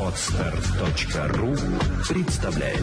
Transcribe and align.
Отстар.ру 0.00 1.54
представляет 2.08 2.80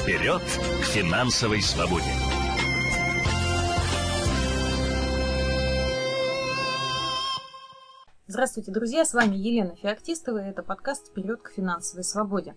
Вперед 0.00 0.40
к 0.40 0.84
финансовой 0.86 1.60
свободе! 1.60 2.06
Здравствуйте, 8.26 8.72
друзья! 8.72 9.04
С 9.04 9.12
вами 9.12 9.36
Елена 9.36 9.76
Феоктистова, 9.76 10.46
и 10.46 10.50
это 10.50 10.62
подкаст 10.62 11.08
«Вперед 11.08 11.42
к 11.42 11.50
финансовой 11.50 12.04
свободе». 12.04 12.56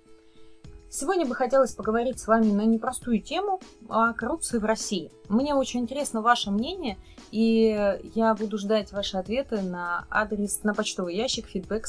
Сегодня 0.94 1.26
бы 1.26 1.36
хотелось 1.36 1.72
поговорить 1.74 2.20
с 2.20 2.28
вами 2.28 2.52
на 2.52 2.66
непростую 2.66 3.22
тему 3.22 3.62
о 3.88 4.12
коррупции 4.12 4.58
в 4.58 4.66
России. 4.66 5.10
Мне 5.30 5.56
очень 5.56 5.80
интересно 5.80 6.22
ваше 6.22 6.52
мнение, 6.52 6.98
и 7.32 7.98
я 8.14 8.36
буду 8.36 8.58
ждать 8.58 8.92
ваши 8.92 9.16
ответы 9.16 9.62
на 9.62 10.06
адрес, 10.10 10.64
на 10.64 10.74
почтовый 10.74 11.16
ящик 11.16 11.48
feedback. 11.48 11.86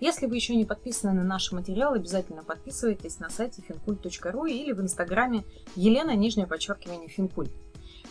Если 0.00 0.26
вы 0.26 0.34
еще 0.34 0.56
не 0.56 0.64
подписаны 0.64 1.12
на 1.12 1.24
наши 1.24 1.54
материалы, 1.54 1.98
обязательно 1.98 2.42
подписывайтесь 2.42 3.20
на 3.20 3.28
сайте 3.28 3.62
finkult.ru 3.68 4.48
или 4.48 4.72
в 4.72 4.80
инстаграме 4.80 5.44
Елена, 5.76 6.16
нижнее 6.16 6.46
подчеркивание, 6.46 7.10
финкульт. 7.10 7.52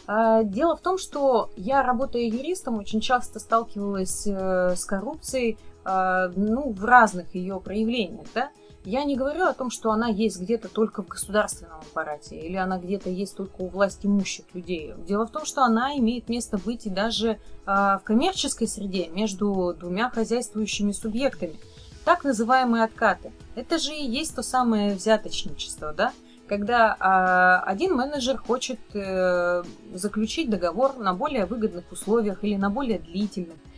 А, 0.05 0.43
дело 0.43 0.75
в 0.77 0.81
том, 0.81 0.99
что 0.99 1.49
я, 1.57 1.81
работая 1.81 2.27
юристом, 2.27 2.77
очень 2.77 3.01
часто 3.01 3.39
сталкивалась 3.39 4.27
э, 4.27 4.75
с 4.75 4.85
коррупцией 4.85 5.57
а, 5.83 6.27
ну, 6.35 6.71
в 6.73 6.85
разных 6.85 7.33
ее 7.33 7.59
проявлениях. 7.59 8.27
Да? 8.35 8.51
Я 8.83 9.03
не 9.03 9.15
говорю 9.15 9.45
о 9.45 9.53
том, 9.53 9.69
что 9.69 9.91
она 9.91 10.07
есть 10.07 10.41
где-то 10.41 10.67
только 10.67 11.03
в 11.03 11.07
государственном 11.07 11.79
аппарате 11.81 12.35
или 12.39 12.55
она 12.55 12.79
где-то 12.79 13.09
есть 13.09 13.37
только 13.37 13.61
у 13.61 13.67
власть 13.67 14.05
имущих 14.05 14.45
людей. 14.53 14.93
Дело 15.07 15.27
в 15.27 15.31
том, 15.31 15.45
что 15.45 15.63
она 15.63 15.95
имеет 15.97 16.29
место 16.29 16.57
быть 16.57 16.87
и 16.87 16.89
даже 16.89 17.31
э, 17.31 17.37
в 17.65 18.01
коммерческой 18.03 18.67
среде 18.67 19.07
между 19.09 19.75
двумя 19.79 20.09
хозяйствующими 20.09 20.93
субъектами. 20.93 21.59
Так 22.05 22.23
называемые 22.23 22.83
откаты. 22.83 23.31
Это 23.53 23.77
же 23.77 23.93
и 23.93 24.03
есть 24.03 24.35
то 24.35 24.41
самое 24.41 24.95
взяточничество, 24.95 25.93
да? 25.93 26.11
когда 26.51 26.97
а, 26.99 27.61
один 27.61 27.95
менеджер 27.95 28.35
хочет 28.35 28.77
э, 28.93 29.63
заключить 29.93 30.49
договор 30.49 30.97
на 30.97 31.13
более 31.13 31.45
выгодных 31.45 31.89
условиях 31.93 32.43
или 32.43 32.57
на 32.57 32.69
более 32.69 32.99
длительных, 32.99 33.55
а, 33.55 33.70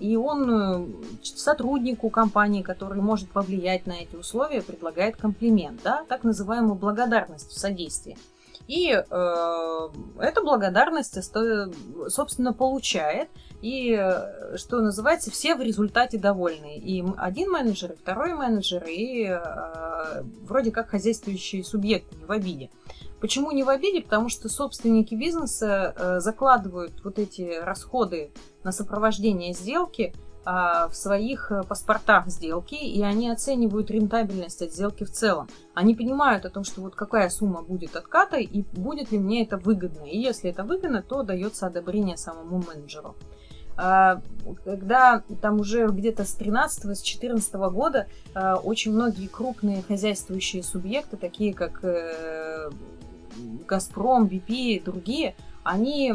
и 0.00 0.16
он 0.16 0.50
э, 0.50 0.86
сотруднику 1.22 2.10
компании, 2.10 2.62
который 2.62 3.00
может 3.00 3.28
повлиять 3.30 3.86
на 3.86 3.92
эти 3.92 4.16
условия, 4.16 4.62
предлагает 4.62 5.16
комплимент, 5.16 5.80
да, 5.84 6.04
так 6.08 6.24
называемую 6.24 6.74
благодарность 6.74 7.50
в 7.50 7.58
содействии. 7.58 8.16
И 8.66 8.90
э, 8.90 9.88
эта 10.18 10.42
благодарность, 10.42 11.16
собственно, 12.08 12.52
получает. 12.52 13.28
И, 13.62 13.96
э, 13.98 14.56
что 14.56 14.80
называется, 14.80 15.30
все 15.30 15.54
в 15.54 15.60
результате 15.60 16.18
довольны. 16.18 16.76
И 16.76 17.04
один 17.16 17.50
менеджер, 17.50 17.92
и 17.92 17.96
второй 17.96 18.34
менеджер, 18.34 18.84
и 18.84 19.28
э, 19.28 20.22
вроде 20.42 20.72
как 20.72 20.90
хозяйствующие 20.90 21.64
субъекты 21.64 22.16
не 22.16 22.24
в 22.24 22.32
обиде. 22.32 22.70
Почему 23.26 23.50
не 23.50 23.64
в 23.64 23.68
обиде? 23.70 24.02
Потому 24.02 24.28
что 24.28 24.48
собственники 24.48 25.16
бизнеса 25.16 25.92
э, 25.96 26.20
закладывают 26.20 26.92
вот 27.02 27.18
эти 27.18 27.58
расходы 27.60 28.30
на 28.62 28.70
сопровождение 28.70 29.52
сделки 29.52 30.14
а, 30.44 30.86
в 30.86 30.94
своих 30.94 31.50
э, 31.50 31.64
паспортах 31.64 32.28
сделки, 32.28 32.76
и 32.76 33.02
они 33.02 33.28
оценивают 33.28 33.90
рентабельность 33.90 34.62
от 34.62 34.72
сделки 34.72 35.02
в 35.02 35.10
целом. 35.10 35.48
Они 35.74 35.96
понимают 35.96 36.44
о 36.44 36.50
том, 36.50 36.62
что 36.62 36.82
вот 36.82 36.94
какая 36.94 37.28
сумма 37.28 37.62
будет 37.62 37.96
отката, 37.96 38.36
и 38.36 38.62
будет 38.62 39.10
ли 39.10 39.18
мне 39.18 39.42
это 39.42 39.56
выгодно. 39.56 40.04
И 40.04 40.16
если 40.16 40.48
это 40.48 40.62
выгодно, 40.62 41.02
то 41.02 41.24
дается 41.24 41.66
одобрение 41.66 42.16
самому 42.16 42.62
менеджеру. 42.64 43.16
А, 43.76 44.22
когда 44.64 45.22
там 45.42 45.60
уже 45.60 45.86
где-то 45.88 46.24
с 46.24 46.32
13 46.34 46.96
с 46.96 47.02
14 47.02 47.54
года 47.54 48.06
а, 48.34 48.56
очень 48.56 48.92
многие 48.92 49.26
крупные 49.26 49.82
хозяйствующие 49.82 50.62
субъекты, 50.62 51.16
такие 51.16 51.52
как 51.52 51.80
э, 51.82 52.45
Газпром, 53.66 54.26
BP 54.26 54.48
и 54.48 54.80
другие, 54.80 55.34
они 55.66 56.14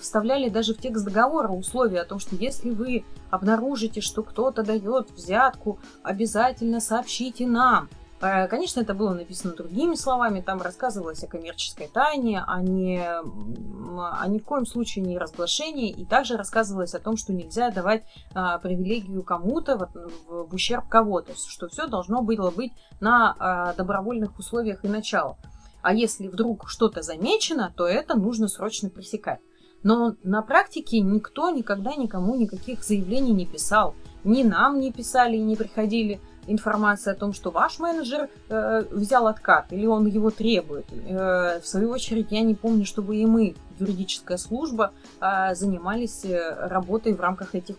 вставляли 0.00 0.50
даже 0.50 0.74
в 0.74 0.78
текст 0.78 1.04
договора 1.04 1.48
условия 1.48 2.00
о 2.00 2.04
том, 2.04 2.18
что 2.18 2.36
если 2.36 2.70
вы 2.70 3.04
обнаружите, 3.30 4.00
что 4.02 4.22
кто-то 4.22 4.62
дает 4.62 5.10
взятку, 5.10 5.78
обязательно 6.02 6.80
сообщите 6.80 7.46
нам. 7.46 7.88
Э, 8.20 8.46
конечно, 8.48 8.80
это 8.80 8.94
было 8.94 9.14
написано 9.14 9.54
другими 9.54 9.94
словами, 9.94 10.40
там 10.40 10.60
рассказывалось 10.60 11.22
о 11.22 11.28
коммерческой 11.28 11.88
тайне, 11.88 12.42
а, 12.46 12.60
не, 12.60 13.00
а 13.00 14.26
ни 14.28 14.38
в 14.38 14.44
коем 14.44 14.66
случае 14.66 15.04
не 15.04 15.18
разглашении, 15.18 15.90
и 15.90 16.04
также 16.04 16.36
рассказывалось 16.36 16.94
о 16.94 17.00
том, 17.00 17.16
что 17.16 17.32
нельзя 17.32 17.70
давать 17.70 18.04
а, 18.34 18.58
привилегию 18.58 19.22
кому-то 19.22 19.76
в, 19.78 20.48
в 20.48 20.54
ущерб 20.54 20.88
кого-то, 20.88 21.32
что 21.36 21.68
все 21.68 21.86
должно 21.86 22.22
было 22.22 22.50
быть 22.50 22.72
на 23.00 23.34
а, 23.38 23.74
добровольных 23.74 24.38
условиях 24.38 24.84
и 24.84 24.88
начало. 24.88 25.36
А 25.82 25.94
если 25.94 26.28
вдруг 26.28 26.68
что-то 26.68 27.02
замечено, 27.02 27.72
то 27.76 27.86
это 27.86 28.14
нужно 28.16 28.48
срочно 28.48 28.90
пресекать. 28.90 29.40
Но 29.82 30.16
на 30.24 30.42
практике 30.42 31.00
никто 31.00 31.50
никогда 31.50 31.94
никому 31.94 32.34
никаких 32.34 32.82
заявлений 32.84 33.32
не 33.32 33.46
писал. 33.46 33.94
Ни 34.24 34.42
нам 34.42 34.80
не 34.80 34.92
писали 34.92 35.36
и 35.36 35.42
не 35.42 35.56
приходили 35.56 36.20
информация 36.48 37.14
о 37.14 37.16
том, 37.16 37.32
что 37.32 37.50
ваш 37.50 37.78
менеджер 37.78 38.28
э, 38.48 38.84
взял 38.90 39.26
откат 39.26 39.72
или 39.72 39.86
он 39.86 40.06
его 40.06 40.30
требует. 40.30 40.86
Э, 40.92 41.60
в 41.60 41.66
свою 41.66 41.90
очередь, 41.90 42.32
я 42.32 42.42
не 42.42 42.54
помню, 42.54 42.84
чтобы 42.84 43.16
и 43.16 43.26
мы, 43.26 43.54
юридическая 43.78 44.38
служба, 44.38 44.92
э, 45.20 45.54
занимались 45.54 46.24
э, 46.24 46.68
работой 46.68 47.14
в 47.14 47.20
рамках 47.20 47.54
этих 47.54 47.76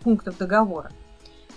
пунктов 0.00 0.36
договора. 0.36 0.90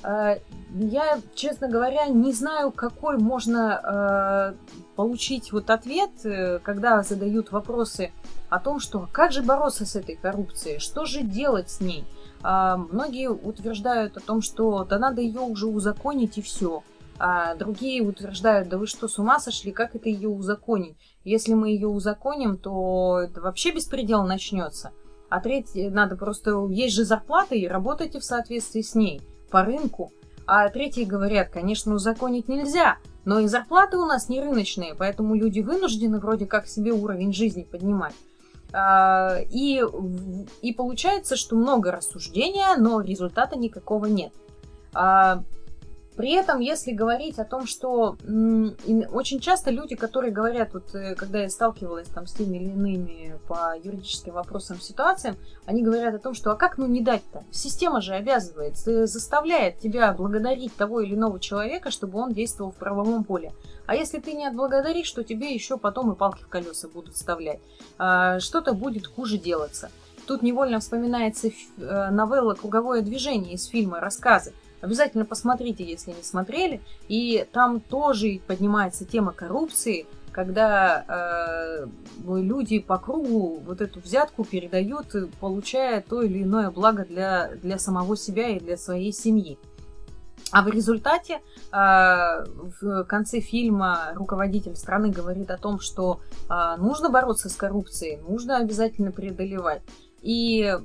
Э, 0.03 0.37
я, 0.73 1.19
честно 1.35 1.67
говоря, 1.67 2.07
не 2.07 2.33
знаю, 2.33 2.71
какой 2.71 3.17
можно 3.17 4.55
э, 4.57 4.73
получить 4.95 5.51
вот 5.51 5.69
ответ, 5.69 6.11
э, 6.23 6.59
когда 6.59 7.03
задают 7.03 7.51
вопросы 7.51 8.11
о 8.49 8.59
том, 8.59 8.79
что 8.79 9.07
как 9.11 9.31
же 9.31 9.43
бороться 9.43 9.85
с 9.85 9.95
этой 9.95 10.15
коррупцией, 10.15 10.79
что 10.79 11.05
же 11.05 11.21
делать 11.21 11.69
с 11.69 11.81
ней. 11.81 12.05
А, 12.43 12.75
многие 12.77 13.29
утверждают 13.29 14.17
о 14.17 14.19
том, 14.19 14.41
что 14.41 14.83
да 14.83 14.97
надо 14.97 15.21
ее 15.21 15.41
уже 15.41 15.67
узаконить 15.67 16.37
и 16.37 16.41
все. 16.41 16.83
А 17.19 17.53
другие 17.53 18.01
утверждают, 18.01 18.67
да 18.67 18.79
вы 18.79 18.87
что, 18.87 19.07
с 19.07 19.19
ума 19.19 19.39
сошли, 19.39 19.71
как 19.71 19.95
это 19.95 20.09
ее 20.09 20.27
узаконить? 20.27 20.97
Если 21.23 21.53
мы 21.53 21.69
ее 21.69 21.87
узаконим, 21.87 22.57
то 22.57 23.19
это 23.23 23.41
вообще 23.41 23.71
беспредел 23.71 24.23
начнется. 24.23 24.91
А 25.29 25.39
третье, 25.39 25.91
надо 25.91 26.15
просто, 26.17 26.67
есть 26.69 26.95
же 26.95 27.05
зарплата 27.05 27.53
и 27.53 27.67
работайте 27.67 28.19
в 28.19 28.25
соответствии 28.25 28.81
с 28.81 28.95
ней 28.95 29.21
по 29.51 29.63
рынку. 29.63 30.11
А 30.47 30.67
третьи 30.69 31.03
говорят, 31.03 31.49
конечно, 31.49 31.93
узаконить 31.93 32.47
нельзя, 32.47 32.97
но 33.25 33.39
и 33.39 33.47
зарплаты 33.47 33.97
у 33.97 34.05
нас 34.05 34.27
не 34.27 34.41
рыночные, 34.41 34.95
поэтому 34.95 35.35
люди 35.35 35.59
вынуждены 35.59 36.19
вроде 36.19 36.45
как 36.47 36.67
себе 36.67 36.91
уровень 36.91 37.33
жизни 37.33 37.63
поднимать. 37.63 38.15
А, 38.73 39.37
и, 39.51 39.83
и 40.61 40.73
получается, 40.73 41.35
что 41.35 41.55
много 41.55 41.91
рассуждения, 41.91 42.75
но 42.77 43.01
результата 43.01 43.57
никакого 43.57 44.05
нет. 44.07 44.33
При 46.15 46.33
этом, 46.33 46.59
если 46.59 46.91
говорить 46.91 47.39
о 47.39 47.45
том, 47.45 47.65
что 47.65 48.17
очень 49.11 49.39
часто 49.39 49.71
люди, 49.71 49.95
которые 49.95 50.31
говорят, 50.31 50.73
вот 50.73 50.93
э, 50.93 51.15
когда 51.15 51.39
я 51.39 51.49
сталкивалась 51.49 52.07
там 52.09 52.27
с 52.27 52.33
теми 52.33 52.57
или 52.57 52.69
иными 52.69 53.39
по 53.47 53.73
юридическим 53.81 54.33
вопросам 54.33 54.81
ситуациям, 54.81 55.37
они 55.65 55.81
говорят 55.81 56.13
о 56.13 56.19
том, 56.19 56.33
что 56.33 56.51
а 56.51 56.55
как 56.55 56.77
ну 56.77 56.85
не 56.85 57.01
дать-то? 57.01 57.43
Система 57.51 58.01
же 58.01 58.13
обязывает, 58.13 58.77
заставляет 58.77 59.79
тебя 59.79 60.11
благодарить 60.11 60.75
того 60.75 60.99
или 60.99 61.15
иного 61.15 61.39
человека, 61.39 61.91
чтобы 61.91 62.19
он 62.19 62.33
действовал 62.33 62.71
в 62.71 62.75
правовом 62.75 63.23
поле. 63.23 63.53
А 63.85 63.95
если 63.95 64.19
ты 64.19 64.33
не 64.33 64.45
отблагодаришь, 64.45 65.11
то 65.11 65.23
тебе 65.23 65.53
еще 65.53 65.77
потом 65.77 66.11
и 66.11 66.15
палки 66.15 66.43
в 66.43 66.47
колеса 66.47 66.87
будут 66.87 67.15
вставлять. 67.15 67.59
А, 67.97 68.39
что-то 68.39 68.73
будет 68.73 69.07
хуже 69.07 69.37
делаться. 69.37 69.89
Тут 70.27 70.43
невольно 70.43 70.79
вспоминается 70.79 71.47
э, 71.47 72.09
новелла 72.09 72.53
«Круговое 72.53 73.01
движение» 73.01 73.55
из 73.55 73.65
фильма 73.65 73.99
«Рассказы», 73.99 74.53
Обязательно 74.81 75.25
посмотрите, 75.25 75.83
если 75.83 76.11
не 76.11 76.23
смотрели. 76.23 76.81
И 77.07 77.47
там 77.51 77.79
тоже 77.79 78.41
поднимается 78.47 79.05
тема 79.05 79.31
коррупции, 79.31 80.07
когда 80.31 81.05
э, 81.07 81.87
люди 82.25 82.79
по 82.79 82.97
кругу 82.97 83.61
вот 83.65 83.81
эту 83.81 83.99
взятку 83.99 84.43
передают, 84.43 85.07
получая 85.39 86.01
то 86.01 86.21
или 86.21 86.43
иное 86.43 86.71
благо 86.71 87.05
для, 87.05 87.51
для 87.61 87.77
самого 87.77 88.17
себя 88.17 88.49
и 88.49 88.59
для 88.59 88.77
своей 88.77 89.13
семьи. 89.13 89.57
А 90.51 90.63
в 90.63 90.67
результате 90.67 91.35
э, 91.35 91.39
в 91.71 93.03
конце 93.05 93.39
фильма 93.39 94.11
руководитель 94.15 94.75
страны 94.75 95.09
говорит 95.09 95.49
о 95.51 95.57
том, 95.57 95.79
что 95.79 96.19
э, 96.49 96.75
нужно 96.77 97.09
бороться 97.09 97.49
с 97.49 97.55
коррупцией, 97.55 98.17
нужно 98.27 98.57
обязательно 98.57 99.11
преодолевать. 99.11 99.81
И 100.21 100.75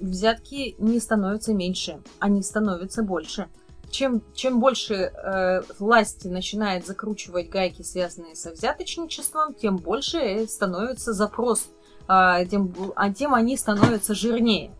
взятки 0.00 0.74
не 0.78 1.00
становятся 1.00 1.54
меньше, 1.54 2.00
они 2.18 2.42
становятся 2.42 3.02
больше. 3.02 3.48
Чем, 3.90 4.22
чем 4.34 4.58
больше 4.58 4.94
э, 4.94 5.62
власть 5.78 6.24
начинает 6.24 6.86
закручивать 6.86 7.50
гайки, 7.50 7.82
связанные 7.82 8.34
со 8.34 8.50
взяточничеством, 8.52 9.52
тем 9.54 9.76
больше 9.76 10.46
становится 10.48 11.12
запрос 11.12 11.68
а, 12.08 12.44
тем, 12.44 12.74
а 12.96 13.12
тем 13.12 13.34
они 13.34 13.56
становятся 13.56 14.14
жирнее. 14.14 14.70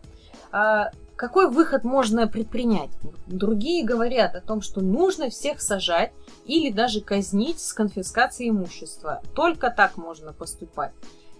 А, 0.51 0.91
какой 1.15 1.49
выход 1.49 1.83
можно 1.83 2.27
предпринять? 2.27 2.91
Другие 3.27 3.85
говорят 3.85 4.35
о 4.35 4.41
том, 4.41 4.61
что 4.61 4.81
нужно 4.81 5.29
всех 5.29 5.61
сажать 5.61 6.11
или 6.45 6.71
даже 6.71 7.01
казнить 7.01 7.59
с 7.59 7.73
конфискацией 7.73 8.49
имущества. 8.49 9.21
Только 9.35 9.69
так 9.69 9.97
можно 9.97 10.33
поступать. 10.33 10.91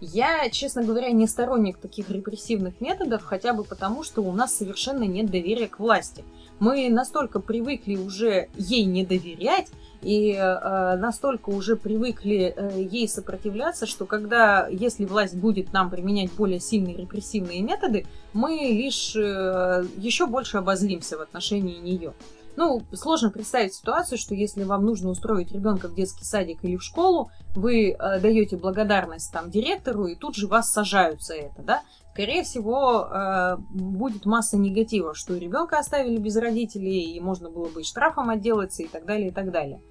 Я, 0.05 0.49
честно 0.49 0.83
говоря, 0.83 1.11
не 1.11 1.27
сторонник 1.27 1.77
таких 1.77 2.09
репрессивных 2.09 2.81
методов, 2.81 3.23
хотя 3.23 3.53
бы 3.53 3.63
потому, 3.63 4.03
что 4.03 4.21
у 4.21 4.33
нас 4.33 4.53
совершенно 4.53 5.03
нет 5.03 5.27
доверия 5.27 5.67
к 5.67 5.79
власти. 5.79 6.25
Мы 6.59 6.89
настолько 6.89 7.39
привыкли 7.39 7.95
уже 7.95 8.49
ей 8.57 8.83
не 8.83 9.05
доверять, 9.05 9.69
и 10.01 10.33
э, 10.33 10.97
настолько 10.97 11.51
уже 11.51 11.77
привыкли 11.77 12.53
э, 12.53 12.81
ей 12.81 13.07
сопротивляться, 13.07 13.85
что 13.85 14.05
когда, 14.05 14.67
если 14.67 15.05
власть 15.05 15.35
будет 15.35 15.71
нам 15.71 15.89
применять 15.89 16.33
более 16.33 16.59
сильные 16.59 16.97
репрессивные 16.97 17.61
методы, 17.61 18.05
мы 18.33 18.51
лишь 18.55 19.15
э, 19.15 19.85
еще 19.95 20.27
больше 20.27 20.57
обозлимся 20.57 21.17
в 21.17 21.21
отношении 21.21 21.79
нее. 21.79 22.13
Ну, 22.55 22.81
сложно 22.93 23.31
представить 23.31 23.73
ситуацию, 23.73 24.17
что 24.17 24.35
если 24.35 24.63
вам 24.63 24.85
нужно 24.85 25.09
устроить 25.09 25.51
ребенка 25.51 25.87
в 25.87 25.95
детский 25.95 26.23
садик 26.23 26.63
или 26.63 26.75
в 26.75 26.83
школу, 26.83 27.31
вы 27.55 27.91
э, 27.91 28.19
даете 28.19 28.57
благодарность 28.57 29.31
там 29.31 29.49
директору, 29.49 30.05
и 30.05 30.15
тут 30.15 30.35
же 30.35 30.47
вас 30.47 30.71
сажают 30.71 31.23
за 31.23 31.35
это, 31.35 31.63
да? 31.63 31.81
Скорее 32.13 32.43
всего, 32.43 33.07
э, 33.11 33.57
будет 33.71 34.25
масса 34.25 34.57
негатива, 34.57 35.15
что 35.15 35.35
ребенка 35.35 35.79
оставили 35.79 36.17
без 36.17 36.35
родителей, 36.37 37.15
и 37.15 37.19
можно 37.19 37.49
было 37.49 37.69
бы 37.69 37.81
и 37.81 37.83
штрафом 37.83 38.29
отделаться, 38.29 38.83
и 38.83 38.87
так 38.87 39.05
далее, 39.05 39.29
и 39.29 39.31
так 39.31 39.51
далее. 39.51 39.81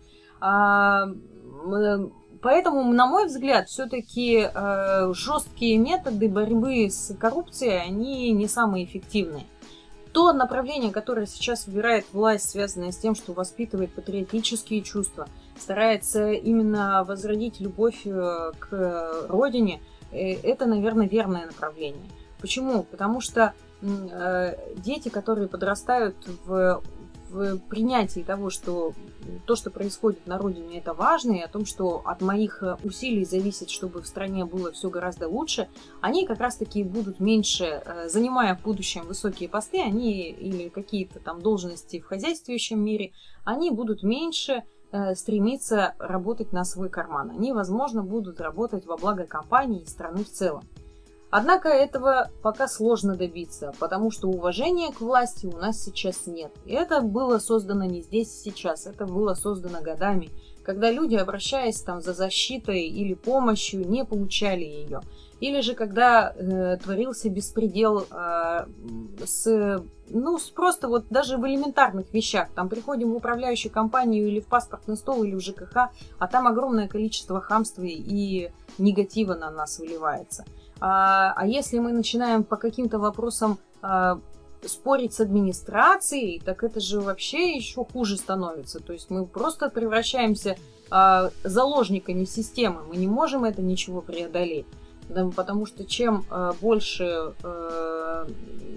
А, 0.41 1.07
э, 1.09 2.09
поэтому, 2.41 2.93
на 2.93 3.07
мой 3.07 3.27
взгляд, 3.27 3.69
все-таки 3.69 4.49
э, 4.55 5.13
жесткие 5.13 5.79
методы 5.79 6.29
борьбы 6.29 6.89
с 6.89 7.13
коррупцией, 7.19 7.81
они 7.81 8.31
не 8.31 8.47
самые 8.47 8.85
эффективные 8.85 9.47
то 10.13 10.33
направление, 10.33 10.93
которое 10.93 11.27
сейчас 11.27 11.67
выбирает 11.67 12.05
власть, 12.13 12.51
связанное 12.51 12.93
с 12.93 12.99
тем, 12.99 13.15
что 13.15 13.33
воспитывает 13.33 13.93
патриотические 13.93 14.83
чувства, 14.83 15.29
старается 15.59 16.31
именно 16.31 17.05
возродить 17.05 17.61
любовь 17.61 18.03
э, 18.05 18.53
к 18.59 19.27
родине, 19.29 19.81
э, 20.11 20.35
это, 20.43 20.67
наверное, 20.67 21.09
верное 21.09 21.47
направление. 21.47 22.11
Почему? 22.41 22.83
Потому 22.83 23.21
что 23.21 23.55
э, 23.81 24.57
дети, 24.77 25.09
которые 25.09 25.49
подрастают 25.49 26.17
в 26.45 26.83
в 27.33 27.59
принятии 27.59 28.21
того, 28.21 28.51
что 28.51 28.93
то, 29.47 29.57
что 29.57 29.71
происходит 29.71 30.27
на 30.27 30.39
родине, 30.39 30.79
это 30.79 30.93
важно, 30.93 31.33
и 31.33 31.41
о 31.41 31.49
том, 31.49 31.65
что 31.65 32.03
от 32.05 32.21
моих 32.21 32.63
э, 32.63 32.77
усилий 32.85 33.25
зависит, 33.25 33.71
чтобы 33.71 34.03
в 34.03 34.07
стране 34.07 34.45
было 34.45 34.73
все 34.73 34.91
гораздо 34.91 35.29
лучше, 35.29 35.69
они 36.01 36.27
как 36.27 36.41
раз-таки 36.41 36.85
будут 36.85 37.21
меньше, 37.21 37.65
э, 37.65 38.09
занимая 38.09 38.57
в 38.57 38.63
будущем 38.63 39.07
высокие 39.07 39.49
посты, 39.49 39.81
они 39.81 40.31
или 40.31 40.69
какие-то 40.69 41.21
там 41.21 41.41
должности 41.41 42.01
в 42.01 42.07
хозяйствующем 42.07 42.83
мире, 42.83 43.13
они 43.45 43.71
будут 43.71 44.03
меньше 44.03 44.63
э, 44.93 45.15
стремиться 45.15 45.95
работать 45.99 46.53
на 46.53 46.65
свой 46.65 46.91
карман. 46.91 47.31
Они, 47.31 47.53
возможно, 47.53 48.03
будут 48.03 48.41
работать 48.41 48.87
во 48.87 48.97
благо 48.97 49.25
компании 49.25 49.83
и 49.83 49.87
страны 49.87 50.25
в 50.25 50.31
целом. 50.31 50.65
Однако 51.35 51.71
этого 51.71 52.31
пока 52.43 52.69
сложно 52.69 53.17
добиться, 53.17 53.73
потому 53.79 54.11
что 54.11 54.29
уважения 54.29 54.93
к 54.93 55.01
власти 55.01 55.47
у 55.47 55.57
нас 55.57 55.83
сейчас 55.83 56.27
нет. 56.27 56.53
И 56.67 56.75
это 56.75 57.01
было 57.01 57.39
создано 57.39 57.87
не 57.87 58.03
здесь 58.03 58.29
и 58.29 58.51
сейчас, 58.51 58.87
это 58.87 59.07
было 59.07 59.33
создано 59.33 59.81
годами, 59.81 60.29
когда 60.63 60.91
люди, 60.91 61.15
обращаясь 61.15 61.81
там 61.81 62.03
за 62.03 62.13
защитой 62.13 62.83
или 62.83 63.15
помощью, 63.15 63.89
не 63.89 64.05
получали 64.05 64.65
ее. 64.65 65.01
Или 65.41 65.63
же 65.63 65.75
когда 65.75 66.35
э, 66.37 66.77
творился 66.77 67.31
беспредел 67.31 68.07
э, 68.11 68.67
с, 69.25 69.83
ну, 70.11 70.39
с 70.39 70.51
просто 70.51 70.87
вот 70.87 71.07
даже 71.09 71.39
в 71.39 71.47
элементарных 71.47 72.13
вещах. 72.13 72.51
Там 72.55 72.69
приходим 72.69 73.11
в 73.11 73.17
управляющую 73.17 73.73
компанию 73.73 74.29
или 74.29 74.41
в 74.41 74.47
паспортный 74.47 74.99
стол, 74.99 75.25
или 75.25 75.35
в 75.35 75.41
ЖКХ, 75.41 75.89
а 76.19 76.27
там 76.29 76.47
огромное 76.47 76.89
количество 76.89 77.41
хамства 77.41 77.85
и 77.85 78.51
негатива 78.77 79.35
на 79.35 79.51
нас 79.51 79.79
выливается. 79.79 80.45
А, 80.85 81.33
а 81.37 81.47
если 81.47 81.79
мы 81.79 81.93
начинаем 81.93 82.43
по 82.43 82.57
каким-то 82.57 82.99
вопросам 82.99 83.61
а, 83.83 84.19
спорить 84.67 85.15
с 85.15 85.21
администрацией, 85.21 86.43
так 86.45 86.65
это 86.65 86.81
же 86.81 87.01
вообще 87.01 87.55
еще 87.55 87.85
хуже 87.85 88.17
становится. 88.17 88.81
То 88.81 88.93
есть 88.93 89.09
мы 89.09 89.25
просто 89.25 89.71
превращаемся 89.71 90.57
а, 90.91 91.31
заложниками 91.45 92.25
системы. 92.25 92.83
Мы 92.89 92.97
не 92.97 93.07
можем 93.07 93.45
это 93.45 93.63
ничего 93.63 94.01
преодолеть. 94.01 94.67
Потому 95.37 95.67
что 95.67 95.85
чем 95.85 96.25
больше, 96.61 97.35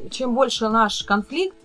чем 0.10 0.36
больше 0.36 0.70
наш 0.70 1.04
конфликт, 1.04 1.56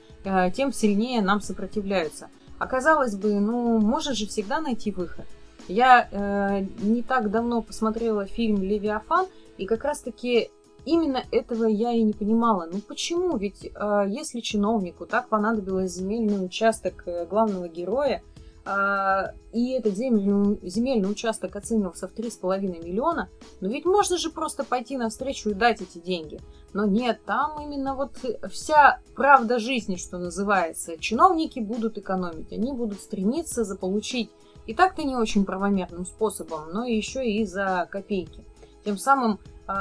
тем 0.55 0.73
сильнее 0.73 1.23
нам 1.23 1.41
сопротивляются. 1.41 2.29
Оказалось 2.59 3.17
бы, 3.17 3.41
ну, 3.41 3.81
можно 3.81 4.15
же 4.15 4.27
всегда 4.27 4.61
найти 4.61 4.93
выход. 4.93 5.25
Я 5.67 6.09
э, 6.11 6.67
не 6.83 7.03
так 7.03 7.31
давно 7.31 7.63
посмотрела 7.63 8.27
фильм 8.27 8.63
«Левиафан», 8.63 9.27
и 9.61 9.67
как 9.67 9.85
раз-таки 9.85 10.51
именно 10.87 11.23
этого 11.31 11.67
я 11.67 11.93
и 11.93 12.03
не 12.03 12.15
понимала. 12.15 12.67
Ну 12.73 12.81
почему? 12.81 13.37
Ведь 13.37 13.65
э, 13.65 14.05
если 14.09 14.41
чиновнику 14.41 15.05
так 15.05 15.29
понадобилось 15.29 15.93
земельный 15.93 16.43
участок 16.43 17.03
э, 17.05 17.27
главного 17.27 17.69
героя, 17.69 18.23
э, 18.65 19.23
и 19.53 19.73
этот 19.73 19.97
земельный, 19.97 20.59
земельный 20.63 21.11
участок 21.11 21.57
оценивался 21.57 22.09
в 22.09 22.15
3,5 22.15 22.61
миллиона, 22.83 23.29
ну 23.61 23.69
ведь 23.69 23.85
можно 23.85 24.17
же 24.17 24.31
просто 24.31 24.65
пойти 24.65 24.97
навстречу 24.97 25.51
и 25.51 25.55
дать 25.55 25.83
эти 25.83 25.99
деньги. 25.99 26.41
Но 26.73 26.87
нет, 26.87 27.21
там 27.27 27.61
именно 27.61 27.95
вот 27.95 28.13
вся 28.51 29.01
правда 29.15 29.59
жизни, 29.59 29.97
что 29.97 30.17
называется. 30.17 30.97
Чиновники 30.97 31.61
будут 31.61 31.99
экономить, 31.99 32.51
они 32.51 32.73
будут 32.73 33.01
стремиться 33.01 33.65
заполучить 33.65 34.31
и 34.67 34.73
так-то 34.73 35.03
не 35.03 35.17
очень 35.17 35.45
правомерным 35.45 36.07
способом, 36.07 36.71
но 36.73 36.87
еще 36.87 37.31
и 37.31 37.45
за 37.45 37.87
копейки 37.91 38.45
тем 38.85 38.99
самым 38.99 39.39
э, 39.69 39.73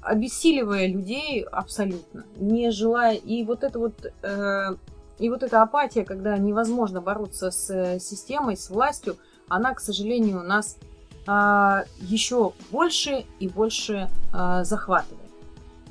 обессиливая 0.00 0.86
людей 0.86 1.42
абсолютно, 1.42 2.24
не 2.36 2.70
желая 2.70 3.14
и 3.14 3.44
вот 3.44 3.64
это 3.64 3.78
вот 3.78 3.94
э, 4.22 4.76
и 5.18 5.28
вот 5.30 5.42
эта 5.42 5.62
апатия, 5.62 6.04
когда 6.04 6.38
невозможно 6.38 7.00
бороться 7.00 7.50
с 7.50 7.98
системой, 7.98 8.56
с 8.56 8.70
властью, 8.70 9.16
она, 9.48 9.74
к 9.74 9.80
сожалению, 9.80 10.42
нас 10.42 10.78
э, 11.26 11.84
еще 12.00 12.52
больше 12.70 13.24
и 13.40 13.48
больше 13.48 14.08
э, 14.32 14.64
захватывает. 14.64 15.18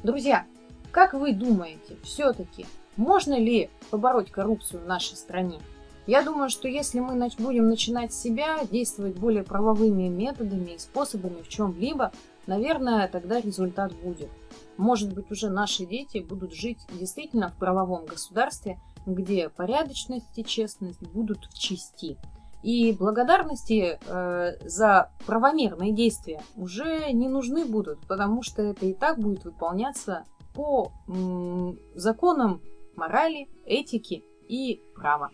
Друзья, 0.03 0.45
как 0.91 1.13
вы 1.13 1.33
думаете, 1.33 1.97
все-таки 2.03 2.65
можно 2.95 3.37
ли 3.37 3.69
побороть 3.89 4.31
коррупцию 4.31 4.81
в 4.81 4.87
нашей 4.87 5.17
стране? 5.17 5.59
Я 6.07 6.23
думаю, 6.23 6.49
что 6.49 6.69
если 6.69 7.01
мы 7.01 7.29
будем 7.37 7.67
начинать 7.67 8.13
себя, 8.13 8.63
действовать 8.71 9.19
более 9.19 9.43
правовыми 9.43 10.07
методами 10.07 10.71
и 10.71 10.77
способами 10.79 11.41
в 11.41 11.49
чем-либо, 11.49 12.13
наверное, 12.47 13.09
тогда 13.09 13.41
результат 13.41 13.93
будет. 13.93 14.29
Может 14.77 15.13
быть, 15.13 15.29
уже 15.31 15.49
наши 15.49 15.85
дети 15.85 16.19
будут 16.19 16.53
жить 16.53 16.79
действительно 16.93 17.49
в 17.49 17.57
правовом 17.57 18.05
государстве, 18.05 18.79
где 19.05 19.49
порядочность 19.49 20.37
и 20.37 20.45
честность 20.45 21.01
будут 21.01 21.45
в 21.45 21.59
чести. 21.59 22.17
И 22.63 22.93
благодарности 22.93 23.99
э, 24.07 24.67
за 24.67 25.11
правомерные 25.25 25.91
действия 25.91 26.41
уже 26.55 27.11
не 27.11 27.27
нужны 27.27 27.65
будут, 27.65 27.99
потому 28.07 28.43
что 28.43 28.61
это 28.61 28.85
и 28.85 28.93
так 28.93 29.19
будет 29.19 29.43
выполняться 29.43 30.23
по 30.53 30.91
м, 31.07 31.77
законам 31.95 32.61
морали, 32.95 33.47
этики 33.65 34.23
и 34.47 34.81
права. 34.95 35.31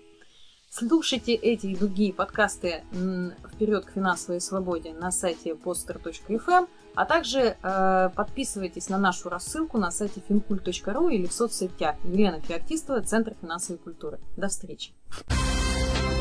Слушайте 0.76 1.36
эти 1.36 1.68
и 1.68 1.76
другие 1.76 2.12
подкасты 2.12 2.84
«Вперед 2.92 3.86
к 3.86 3.92
финансовой 3.92 4.42
свободе» 4.42 4.92
на 4.92 5.12
сайте 5.12 5.52
poster.fm, 5.52 6.68
а 6.96 7.06
также 7.06 7.56
э, 7.62 8.10
подписывайтесь 8.16 8.90
на 8.90 8.98
нашу 8.98 9.30
рассылку 9.30 9.78
на 9.78 9.92
сайте 9.92 10.24
fincult.ru 10.28 11.14
или 11.14 11.28
в 11.28 11.32
соцсетях 11.32 11.98
Елена 12.04 12.42
Феоктистова, 12.42 13.02
Центр 13.04 13.36
финансовой 13.40 13.78
культуры. 13.78 14.20
До 14.36 14.48
встречи! 14.48 14.94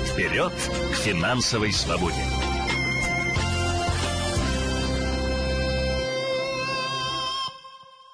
Вперед 0.05 0.53
к 0.53 0.97
финансовой 0.97 1.73
свободе! 1.73 2.23